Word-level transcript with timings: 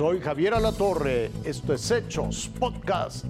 Soy 0.00 0.18
Javier 0.18 0.54
Alatorre, 0.54 1.30
esto 1.44 1.74
es 1.74 1.90
Hechos 1.90 2.50
Podcast. 2.58 3.26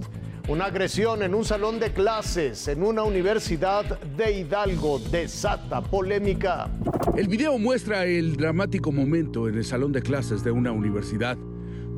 Una 0.49 0.67
agresión 0.67 1.21
en 1.25 1.35
un 1.35 1.45
salón 1.45 1.81
de 1.81 1.93
clases 1.93 2.69
en 2.69 2.85
una 2.85 3.03
universidad 3.03 3.99
de 3.99 4.39
Hidalgo 4.39 5.01
desata 5.11 5.83
polémica. 5.83 6.71
El 7.17 7.27
video 7.27 7.59
muestra 7.59 8.07
el 8.07 8.37
dramático 8.37 8.93
momento 8.93 9.49
en 9.49 9.57
el 9.57 9.65
salón 9.65 9.91
de 9.91 10.01
clases 10.01 10.45
de 10.45 10.53
una 10.53 10.71
universidad. 10.71 11.37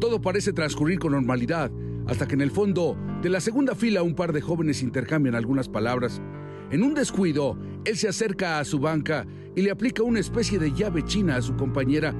Todo 0.00 0.23
parece 0.23 0.55
transcurrir 0.55 0.98
con 0.98 1.12
normalidad, 1.12 1.70
hasta 2.07 2.27
que 2.27 2.32
en 2.32 2.41
el 2.41 2.50
fondo 2.50 2.96
de 3.20 3.29
la 3.29 3.43
segunda 3.43 3.75
fila 3.75 4.02
un 4.02 4.14
par 4.14 4.32
de 4.32 4.41
jóvenes 4.41 4.82
intercambian 4.82 5.34
algunas 5.34 5.68
palabras. 5.68 6.23
En 6.70 6.82
un 6.82 6.95
descuido, 6.95 7.59
él 7.84 7.98
se 7.98 8.09
acerca 8.09 8.59
a 8.59 8.65
su 8.65 8.79
banca 8.79 9.27
y 9.54 9.60
le 9.60 9.70
aplica 9.70 10.02
una 10.02 10.20
especie 10.20 10.59
de 10.59 10.73
llave 10.73 11.04
china 11.04 11.37
a 11.37 11.43
su 11.43 11.57
compañera. 11.57 12.15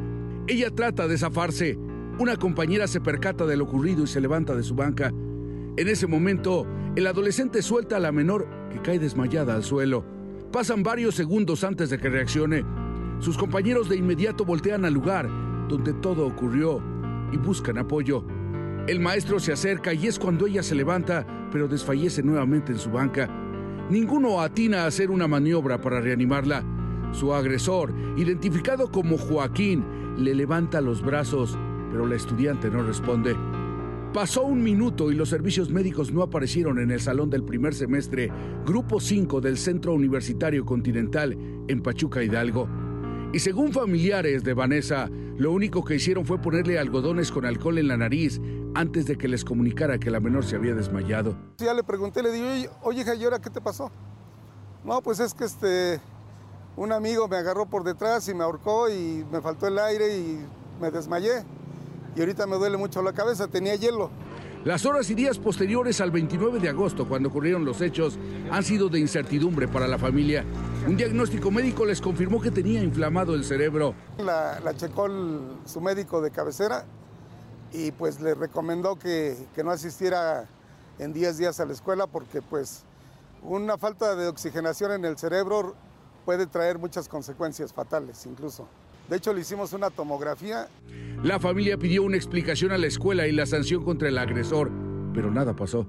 Ella 0.47 0.69
trata 0.69 1.09
de 1.09 1.17
zafarse. 1.17 1.79
Una 2.23 2.37
compañera 2.37 2.87
se 2.87 3.01
percata 3.01 3.47
de 3.47 3.57
lo 3.57 3.65
ocurrido 3.65 4.05
y 4.05 4.07
se 4.07 4.21
levanta 4.21 4.55
de 4.55 4.63
su 4.63 4.77
banca. 4.77 5.09
En 5.77 5.89
ese 5.89 6.07
momento, 6.07 6.69
el 6.95 7.09
adolescente 7.09 7.63
suelta 7.63 7.97
a 7.97 7.99
la 7.99 8.13
menor 8.13 8.47
que 8.71 8.81
cae 8.81 9.01
desmayada 9.01 9.57
al 9.57 9.65
suelo. 9.65 10.05
Pasan 10.53 10.85
varios 10.85 11.17
segundos 11.17 11.65
antes 11.65 11.91
de 11.91 11.99
que 11.99 12.09
reaccione. 12.09 12.65
Sus 13.19 13.37
compañeros 13.37 13.89
de 13.89 13.97
inmediato 13.97 14.45
voltean 14.45 14.85
al 14.85 14.95
lugar 14.95 15.29
donde 15.69 15.95
todo 15.95 16.25
ocurrió 16.25 16.81
y 17.33 17.39
buscan 17.39 17.79
apoyo. 17.79 18.25
El 18.87 19.01
maestro 19.01 19.41
se 19.41 19.53
acerca 19.53 19.93
y 19.93 20.07
es 20.07 20.21
cuando 20.21 20.47
ella 20.47 20.63
se 20.63 20.77
levanta, 20.77 21.27
pero 21.51 21.67
desfallece 21.67 22.23
nuevamente 22.23 22.71
en 22.71 22.79
su 22.79 22.93
banca. 22.93 23.29
Ninguno 23.91 24.41
atina 24.41 24.85
a 24.85 24.87
hacer 24.87 25.11
una 25.11 25.27
maniobra 25.27 25.81
para 25.81 26.01
reanimarla. 26.01 26.63
Su 27.11 27.35
agresor, 27.35 27.93
identificado 28.17 28.93
como 28.93 29.19
Joaquín, 29.19 29.85
le 30.17 30.37
levanta 30.37 30.81
los 30.81 31.03
brazos, 31.03 31.59
pero 31.93 32.07
la 32.07 32.17
estudiante 32.17 32.71
no 32.71 32.83
responde. 32.83 33.37
Pasó 34.13 34.43
un 34.43 34.63
minuto 34.63 35.11
y 35.11 35.15
los 35.15 35.29
servicios 35.29 35.71
médicos 35.71 36.13
no 36.13 36.23
aparecieron 36.23 36.79
en 36.79 36.91
el 36.91 37.01
salón 37.01 37.31
del 37.31 37.45
primer 37.45 37.75
semestre, 37.75 38.31
Grupo 38.67 38.99
5 39.01 39.41
del 39.41 39.57
Centro 39.57 39.95
Universitario 39.95 40.67
Continental 40.67 41.37
en 41.69 41.83
Pachuca 41.83 42.23
Hidalgo. 42.23 42.69
Y 43.33 43.39
según 43.39 43.73
familiares 43.73 44.45
de 44.45 44.53
Vanessa, 44.53 45.09
lo 45.39 45.53
único 45.53 45.83
que 45.83 45.95
hicieron 45.95 46.27
fue 46.27 46.39
ponerle 46.39 46.79
algodones 46.79 47.33
con 47.33 47.47
alcohol 47.47 47.79
en 47.79 47.89
la 47.89 47.97
nariz 47.97 48.39
antes 48.75 49.07
de 49.07 49.17
que 49.17 49.29
les 49.29 49.45
comunicara 49.45 49.99
que 49.99 50.11
la 50.11 50.21
menor 50.21 50.45
se 50.45 50.57
había 50.57 50.75
desmayado. 50.75 51.35
Ya 51.59 51.73
le 51.73 51.83
pregunté, 51.83 52.23
le 52.23 52.33
digo, 52.33 52.71
oye, 52.83 53.01
hija, 53.01 53.15
¿y 53.15 53.25
ahora 53.25 53.39
qué 53.39 53.49
te 53.49 53.63
pasó? 53.63 53.91
No, 54.85 55.01
pues 55.01 55.21
es 55.21 55.33
que 55.33 55.45
este, 55.45 56.01
un 56.77 56.93
amigo 56.93 57.29
me 57.29 57.37
agarró 57.37 57.65
por 57.65 57.85
detrás 57.85 58.29
y 58.29 58.35
me 58.35 58.45
ahorcó 58.45 58.91
y 58.91 59.25
me 59.33 59.41
faltó 59.41 59.67
el 59.69 59.79
aire 59.79 60.19
y 60.19 60.45
me 60.81 60.91
desmayé. 60.91 61.45
Y 62.15 62.21
ahorita 62.21 62.47
me 62.47 62.57
duele 62.57 62.77
mucho 62.77 63.03
la 63.03 63.13
cabeza, 63.13 63.49
tenía 63.49 63.75
hielo. 63.75 64.11
Las 64.65 64.87
horas 64.87 65.11
y 65.11 65.15
días 65.15 65.39
posteriores 65.39 66.01
al 66.01 66.13
29 66.13 66.61
de 66.61 66.69
agosto, 66.69 67.09
cuando 67.09 67.31
ocurrieron 67.31 67.65
los 67.65 67.81
hechos, 67.81 68.17
han 68.51 68.63
sido 68.63 68.89
de 68.89 69.01
incertidumbre 69.01 69.67
para 69.67 69.89
la 69.89 69.99
familia. 69.99 70.45
Un 70.87 70.97
diagnóstico 70.97 71.51
médico 71.51 71.85
les 71.85 72.01
confirmó 72.01 72.41
que 72.41 72.53
tenía 72.53 72.81
inflamado 72.81 73.35
el 73.35 73.45
cerebro. 73.45 73.95
La, 74.19 74.61
checó 74.77 75.09
su 75.65 75.81
médico 75.81 76.21
de 76.21 76.31
cabecera 76.31 76.85
y 77.73 77.91
pues 77.91 78.21
le 78.21 78.35
recomendó 78.35 78.97
que, 78.97 79.37
que 79.53 79.65
no 79.65 79.73
asistiera 79.73 80.49
en 81.01 81.13
10 81.13 81.39
días 81.39 81.59
a 81.59 81.65
la 81.65 81.73
escuela 81.73 82.07
porque 82.07 82.41
pues 82.41 82.85
una 83.43 83.79
falta 83.79 84.15
de 84.15 84.29
oxigenación 84.29 84.93
en 84.93 85.05
el 85.05 85.19
cerebro 85.19 85.75
puede 86.25 86.47
traer 86.47 86.79
muchas 86.79 87.09
consecuencias 87.09 87.73
fatales 87.73 88.25
incluso. 88.27 88.69
De 89.09 89.17
hecho, 89.17 89.33
le 89.33 89.41
hicimos 89.41 89.73
una 89.73 89.91
tomografía. 89.91 90.69
La 91.23 91.39
familia 91.39 91.77
pidió 91.79 92.03
una 92.03 92.17
explicación 92.17 92.73
a 92.73 92.79
la 92.79 92.87
escuela 92.87 93.27
y 93.27 93.33
la 93.33 93.47
sanción 93.47 93.85
contra 93.85 94.09
el 94.09 94.19
agresor, 94.19 94.71
pero 95.15 95.31
nada 95.31 95.55
pasó. 95.55 95.87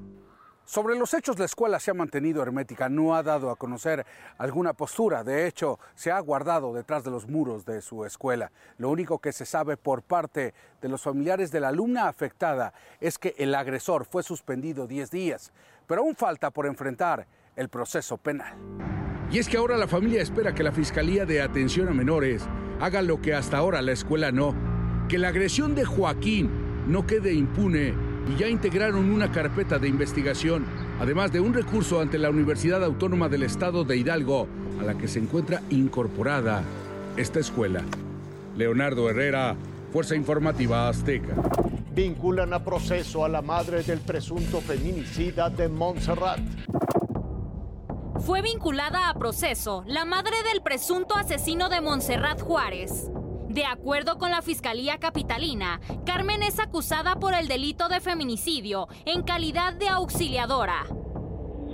Sobre 0.66 0.98
los 0.98 1.14
hechos, 1.14 1.38
la 1.38 1.46
escuela 1.46 1.78
se 1.78 1.92
ha 1.92 1.94
mantenido 1.94 2.42
hermética, 2.42 2.88
no 2.88 3.16
ha 3.16 3.24
dado 3.24 3.50
a 3.50 3.58
conocer 3.58 4.06
alguna 4.38 4.72
postura. 4.74 5.24
De 5.24 5.46
hecho, 5.46 5.78
se 5.94 6.10
ha 6.10 6.20
guardado 6.22 6.74
detrás 6.74 7.04
de 7.04 7.12
los 7.12 7.28
muros 7.28 7.66
de 7.66 7.82
su 7.82 8.06
escuela. 8.06 8.50
Lo 8.78 8.90
único 8.90 9.20
que 9.20 9.34
se 9.34 9.46
sabe 9.46 9.76
por 9.76 10.04
parte 10.04 10.54
de 10.82 10.90
los 10.90 11.02
familiares 11.02 11.52
de 11.52 11.60
la 11.60 11.68
alumna 11.68 12.08
afectada 12.08 12.74
es 13.02 13.18
que 13.18 13.36
el 13.38 13.54
agresor 13.56 14.06
fue 14.06 14.24
suspendido 14.24 14.88
10 14.88 15.12
días, 15.12 15.52
pero 15.86 16.02
aún 16.02 16.16
falta 16.16 16.50
por 16.50 16.66
enfrentar 16.66 17.28
el 17.58 17.68
proceso 17.68 18.18
penal. 18.18 19.03
Y 19.32 19.40
es 19.40 19.48
que 19.48 19.58
ahora 19.58 19.78
la 19.78 19.88
familia 19.88 20.22
espera 20.22 20.54
que 20.54 20.64
la 20.64 20.72
Fiscalía 20.72 21.26
de 21.26 21.42
Atención 21.42 21.88
a 21.90 21.94
Menores 21.94 22.44
haga 22.80 23.02
lo 23.02 23.22
que 23.22 23.34
hasta 23.34 23.58
ahora 23.58 23.82
la 23.82 23.92
escuela 23.92 24.32
no, 24.32 24.54
que 25.10 25.18
la 25.18 25.30
agresión 25.30 25.76
de 25.76 25.86
Joaquín 25.86 26.50
no 26.88 27.08
quede 27.08 27.34
impune 27.34 27.94
y 28.32 28.40
ya 28.40 28.48
integraron 28.48 29.12
una 29.12 29.32
carpeta 29.32 29.80
de 29.80 29.88
investigación, 29.88 30.66
además 31.00 31.32
de 31.32 31.40
un 31.40 31.54
recurso 31.54 32.02
ante 32.02 32.18
la 32.18 32.30
Universidad 32.30 32.84
Autónoma 32.84 33.30
del 33.30 33.44
Estado 33.44 33.84
de 33.84 33.98
Hidalgo, 33.98 34.48
a 34.80 34.84
la 34.84 34.98
que 34.98 35.08
se 35.08 35.20
encuentra 35.20 35.62
incorporada 35.70 36.64
esta 37.18 37.40
escuela. 37.40 37.84
Leonardo 38.56 39.10
Herrera, 39.10 39.56
Fuerza 39.92 40.16
Informativa 40.16 40.88
Azteca. 40.88 41.36
Vinculan 41.94 42.54
a 42.54 42.64
proceso 42.64 43.24
a 43.24 43.30
la 43.30 43.42
madre 43.42 43.84
del 43.84 44.00
presunto 44.00 44.62
feminicida 44.62 45.50
de 45.50 45.70
Montserrat. 45.70 46.40
Fue 48.26 48.42
vinculada 48.42 49.10
a 49.10 49.16
proceso 49.16 49.84
la 49.86 50.06
madre 50.06 50.38
del 50.50 50.62
presunto 50.62 51.18
asesino 51.18 51.68
de 51.68 51.82
Montserrat 51.82 52.40
Juárez. 52.40 53.12
De 53.50 53.66
acuerdo 53.66 54.18
con 54.18 54.32
la 54.32 54.42
Fiscalía 54.42 54.98
Capitalina, 54.98 55.82
Carmen 56.06 56.42
es 56.42 56.58
acusada 56.58 57.18
por 57.18 57.34
el 57.34 57.50
delito 57.50 57.90
de 57.90 58.00
feminicidio 58.00 58.88
en 59.04 59.24
calidad 59.24 59.74
de 59.74 59.90
auxiliadora. 59.90 60.86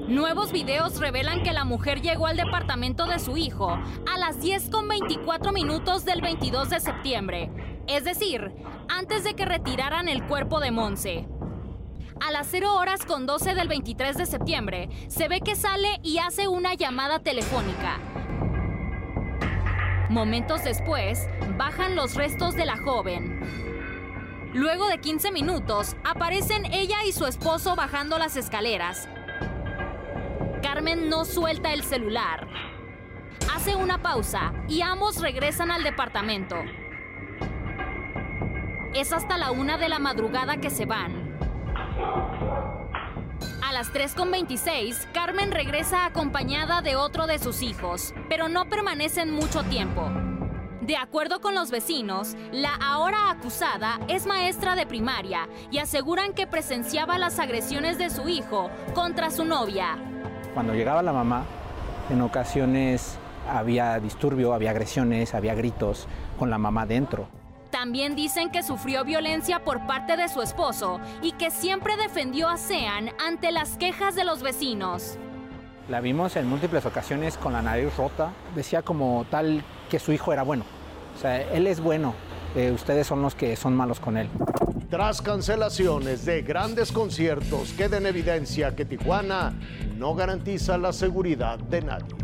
Nuevos 0.07 0.51
videos 0.51 0.99
revelan 0.99 1.43
que 1.43 1.53
la 1.53 1.65
mujer 1.65 2.01
llegó 2.01 2.25
al 2.25 2.37
departamento 2.37 3.05
de 3.05 3.19
su 3.19 3.37
hijo 3.37 3.69
a 4.11 4.17
las 4.17 4.41
10 4.41 4.71
con 4.71 4.87
24 4.87 5.51
minutos 5.51 6.03
del 6.03 6.19
22 6.19 6.71
de 6.71 6.79
septiembre, 6.79 7.51
es 7.85 8.05
decir, 8.05 8.51
antes 8.87 9.23
de 9.23 9.35
que 9.35 9.45
retiraran 9.45 10.07
el 10.07 10.25
cuerpo 10.25 10.59
de 10.59 10.71
Monse. 10.71 11.27
A 12.21 12.31
las 12.31 12.47
0 12.51 12.75
horas 12.75 13.05
con 13.05 13.25
12 13.25 13.55
del 13.55 13.69
23 13.69 14.17
de 14.17 14.25
septiembre, 14.25 14.89
se 15.07 15.29
ve 15.29 15.39
que 15.39 15.55
sale 15.55 15.99
y 16.03 16.17
hace 16.17 16.49
una 16.49 16.73
llamada 16.73 17.19
telefónica. 17.19 17.97
Momentos 20.09 20.63
después, 20.63 21.27
bajan 21.57 21.95
los 21.95 22.15
restos 22.15 22.55
de 22.55 22.65
la 22.65 22.77
joven. 22.77 23.39
Luego 24.53 24.87
de 24.87 24.99
15 24.99 25.31
minutos, 25.31 25.95
aparecen 26.03 26.65
ella 26.65 27.05
y 27.05 27.13
su 27.13 27.25
esposo 27.25 27.75
bajando 27.75 28.17
las 28.17 28.35
escaleras. 28.35 29.07
Carmen 30.61 31.09
no 31.09 31.23
suelta 31.23 31.71
el 31.71 31.83
celular. 31.83 32.47
Hace 33.55 33.75
una 33.75 34.01
pausa 34.01 34.53
y 34.67 34.81
ambos 34.81 35.21
regresan 35.21 35.71
al 35.71 35.83
departamento. 35.83 36.57
Es 38.93 39.13
hasta 39.13 39.37
la 39.37 39.51
una 39.51 39.77
de 39.77 39.87
la 39.87 39.99
madrugada 39.99 40.57
que 40.57 40.69
se 40.69 40.85
van. 40.85 41.28
A 43.61 43.73
las 43.73 43.93
3.26, 43.93 45.11
Carmen 45.13 45.51
regresa 45.51 46.05
acompañada 46.05 46.81
de 46.81 46.95
otro 46.95 47.27
de 47.27 47.39
sus 47.39 47.61
hijos, 47.61 48.13
pero 48.27 48.49
no 48.49 48.65
permanecen 48.65 49.31
mucho 49.31 49.63
tiempo. 49.63 50.09
De 50.81 50.97
acuerdo 50.97 51.39
con 51.39 51.53
los 51.53 51.69
vecinos, 51.69 52.35
la 52.51 52.73
ahora 52.73 53.29
acusada 53.29 53.99
es 54.07 54.25
maestra 54.25 54.75
de 54.75 54.87
primaria 54.87 55.47
y 55.69 55.77
aseguran 55.77 56.33
que 56.33 56.47
presenciaba 56.47 57.19
las 57.19 57.37
agresiones 57.37 57.99
de 57.99 58.09
su 58.09 58.27
hijo 58.27 58.71
contra 58.95 59.29
su 59.29 59.45
novia. 59.45 59.97
Cuando 60.55 60.73
llegaba 60.73 61.03
la 61.03 61.13
mamá, 61.13 61.43
en 62.09 62.21
ocasiones 62.21 63.19
había 63.47 63.99
disturbio, 63.99 64.53
había 64.53 64.71
agresiones, 64.71 65.35
había 65.35 65.53
gritos 65.53 66.07
con 66.39 66.49
la 66.49 66.57
mamá 66.57 66.87
dentro. 66.87 67.27
También 67.71 68.15
dicen 68.15 68.49
que 68.49 68.63
sufrió 68.63 69.05
violencia 69.05 69.63
por 69.63 69.85
parte 69.85 70.17
de 70.17 70.27
su 70.27 70.41
esposo 70.41 70.99
y 71.21 71.33
que 71.33 71.51
siempre 71.51 71.97
defendió 71.97 72.49
a 72.49 72.57
Sean 72.57 73.11
ante 73.23 73.51
las 73.51 73.77
quejas 73.77 74.15
de 74.15 74.25
los 74.25 74.41
vecinos. 74.41 75.17
La 75.87 76.01
vimos 76.01 76.35
en 76.35 76.47
múltiples 76.47 76.85
ocasiones 76.85 77.37
con 77.37 77.53
la 77.53 77.61
nariz 77.61 77.95
rota. 77.95 78.31
Decía 78.55 78.81
como 78.81 79.25
tal 79.29 79.63
que 79.89 79.99
su 79.99 80.11
hijo 80.11 80.33
era 80.33 80.43
bueno. 80.43 80.63
O 81.15 81.19
sea, 81.19 81.41
él 81.51 81.67
es 81.67 81.79
bueno. 81.79 82.13
Eh, 82.55 82.71
ustedes 82.71 83.05
son 83.05 83.21
los 83.21 83.35
que 83.35 83.55
son 83.55 83.75
malos 83.75 83.99
con 83.99 84.17
él. 84.17 84.29
Tras 84.89 85.21
cancelaciones 85.21 86.25
de 86.25 86.41
grandes 86.41 86.91
conciertos, 86.91 87.73
queda 87.73 87.97
en 87.97 88.07
evidencia 88.07 88.75
que 88.75 88.85
Tijuana 88.85 89.53
no 89.97 90.15
garantiza 90.15 90.79
la 90.79 90.91
seguridad 90.93 91.59
de 91.59 91.81
nadie. 91.83 92.15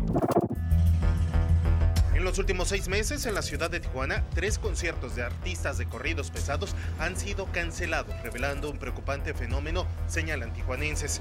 En 2.26 2.30
los 2.30 2.40
últimos 2.40 2.66
seis 2.66 2.88
meses 2.88 3.24
en 3.24 3.34
la 3.36 3.42
ciudad 3.42 3.70
de 3.70 3.78
Tijuana, 3.78 4.24
tres 4.34 4.58
conciertos 4.58 5.14
de 5.14 5.22
artistas 5.22 5.78
de 5.78 5.86
corridos 5.86 6.32
pesados 6.32 6.74
han 6.98 7.16
sido 7.16 7.46
cancelados, 7.52 8.20
revelando 8.24 8.68
un 8.68 8.78
preocupante 8.78 9.32
fenómeno, 9.32 9.86
señalan 10.08 10.52
tijuanenses. 10.52 11.20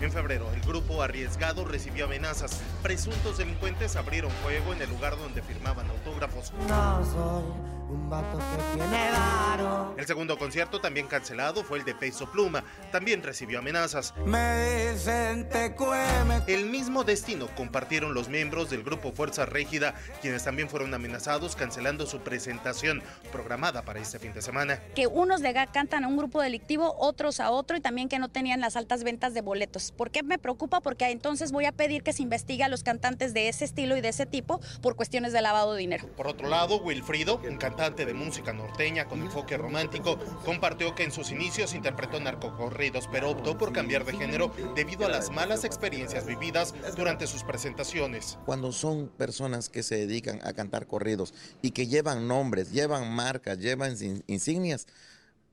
En 0.00 0.12
febrero, 0.12 0.50
el 0.52 0.60
grupo 0.60 1.02
arriesgado 1.02 1.64
recibió 1.64 2.04
amenazas. 2.04 2.60
Presuntos 2.82 3.38
delincuentes 3.38 3.96
abrieron 3.96 4.30
fuego 4.30 4.74
en 4.74 4.82
el 4.82 4.90
lugar 4.90 5.16
donde 5.16 5.42
firmaban 5.42 5.88
autógrafos. 5.88 6.52
No 6.68 7.04
soy 7.04 7.76
un 7.88 8.10
vato 8.10 8.38
que 8.38 8.78
tiene 8.78 9.10
varo. 9.10 9.94
El 9.96 10.06
segundo 10.06 10.36
concierto 10.38 10.80
también 10.80 11.06
cancelado 11.06 11.62
fue 11.64 11.78
el 11.78 11.84
de 11.84 11.94
Peso 11.94 12.30
Pluma. 12.30 12.64
También 12.90 13.22
recibió 13.22 13.60
amenazas. 13.60 14.12
Me 14.24 14.90
dicen 14.92 15.48
te 15.48 15.74
cueme. 15.74 16.42
El 16.46 16.66
mismo 16.66 17.04
destino 17.04 17.48
compartieron 17.56 18.12
los 18.12 18.28
miembros 18.28 18.70
del 18.70 18.82
grupo 18.82 19.12
Fuerza 19.12 19.46
Régida, 19.46 19.94
quienes 20.20 20.44
también 20.44 20.68
fueron 20.68 20.92
amenazados 20.94 21.56
cancelando 21.56 22.06
su 22.06 22.20
presentación 22.20 23.02
programada 23.32 23.82
para 23.82 24.00
este 24.00 24.18
fin 24.18 24.32
de 24.32 24.42
semana. 24.42 24.80
Que 24.94 25.06
unos 25.06 25.40
le 25.40 25.54
cantan 25.72 26.04
a 26.04 26.08
un 26.08 26.16
grupo 26.16 26.42
delictivo, 26.42 26.94
otros 26.98 27.40
a 27.40 27.50
otro 27.50 27.76
y 27.76 27.80
también 27.80 28.08
que 28.08 28.18
no 28.18 28.28
tenían 28.28 28.60
las 28.60 28.76
altas 28.76 29.04
ventas 29.04 29.32
de 29.32 29.40
boletos. 29.40 29.85
¿Por 29.92 30.10
qué 30.10 30.22
me 30.22 30.38
preocupa? 30.38 30.80
Porque 30.80 31.10
entonces 31.10 31.52
voy 31.52 31.64
a 31.64 31.72
pedir 31.72 32.02
que 32.02 32.12
se 32.12 32.22
investigue 32.22 32.64
a 32.64 32.68
los 32.68 32.82
cantantes 32.82 33.34
de 33.34 33.48
ese 33.48 33.64
estilo 33.64 33.96
y 33.96 34.00
de 34.00 34.08
ese 34.08 34.26
tipo 34.26 34.60
por 34.80 34.96
cuestiones 34.96 35.32
de 35.32 35.42
lavado 35.42 35.74
de 35.74 35.80
dinero. 35.80 36.08
Por 36.16 36.28
otro 36.28 36.48
lado, 36.48 36.80
Wilfrido, 36.80 37.40
un 37.48 37.56
cantante 37.56 38.04
de 38.04 38.14
música 38.14 38.52
norteña 38.52 39.06
con 39.06 39.20
enfoque 39.20 39.56
romántico, 39.56 40.18
compartió 40.44 40.94
que 40.94 41.04
en 41.04 41.12
sus 41.12 41.30
inicios 41.30 41.74
interpretó 41.74 42.20
narcocorridos, 42.20 43.08
pero 43.10 43.30
optó 43.30 43.56
por 43.58 43.72
cambiar 43.72 44.04
de 44.04 44.12
género 44.12 44.52
debido 44.74 45.06
a 45.06 45.10
las 45.10 45.30
malas 45.30 45.64
experiencias 45.64 46.26
vividas 46.26 46.74
durante 46.96 47.26
sus 47.26 47.42
presentaciones. 47.42 48.38
Cuando 48.46 48.72
son 48.72 49.08
personas 49.08 49.68
que 49.68 49.82
se 49.82 49.96
dedican 49.96 50.40
a 50.44 50.52
cantar 50.52 50.86
corridos 50.86 51.34
y 51.62 51.70
que 51.70 51.86
llevan 51.86 52.28
nombres, 52.28 52.72
llevan 52.72 53.14
marcas, 53.14 53.58
llevan 53.58 53.96
insignias, 54.26 54.86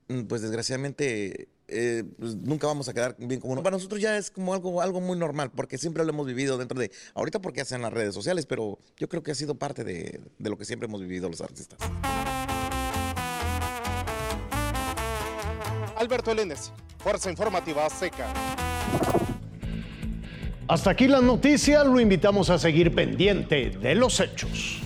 mm, 0.08 0.22
pues 0.22 0.42
desgraciadamente 0.42 1.48
eh, 1.68 2.04
pues 2.18 2.36
nunca 2.36 2.66
vamos 2.66 2.88
a 2.88 2.94
quedar 2.94 3.16
bien 3.18 3.40
como 3.40 3.52
uno. 3.54 3.62
Para 3.62 3.76
nosotros 3.76 4.00
ya 4.00 4.16
es 4.16 4.30
como 4.30 4.54
algo, 4.54 4.80
algo 4.82 5.00
muy 5.00 5.18
normal, 5.18 5.50
porque 5.50 5.78
siempre 5.78 6.04
lo 6.04 6.10
hemos 6.10 6.26
vivido 6.26 6.58
dentro 6.58 6.78
de, 6.78 6.90
ahorita 7.14 7.40
porque 7.40 7.60
hacen 7.60 7.82
las 7.82 7.92
redes 7.92 8.14
sociales, 8.14 8.46
pero 8.46 8.78
yo 8.96 9.08
creo 9.08 9.22
que 9.22 9.30
ha 9.30 9.34
sido 9.34 9.54
parte 9.54 9.84
de, 9.84 10.20
de 10.38 10.50
lo 10.50 10.58
que 10.58 10.64
siempre 10.64 10.86
hemos 10.86 11.00
vivido 11.00 11.28
los 11.28 11.40
artistas. 11.40 11.78
Alberto 15.96 16.32
Elenes, 16.32 16.72
Fuerza 16.98 17.30
Informativa 17.30 17.88
Seca. 17.88 18.32
Hasta 20.66 20.90
aquí 20.90 21.08
las 21.08 21.22
noticias, 21.22 21.86
lo 21.86 22.00
invitamos 22.00 22.50
a 22.50 22.58
seguir 22.58 22.94
pendiente 22.94 23.70
de 23.70 23.94
los 23.94 24.18
hechos. 24.20 24.83